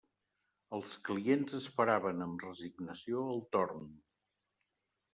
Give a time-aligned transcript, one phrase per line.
[0.77, 3.89] Els clients esperaven amb resignació el torn.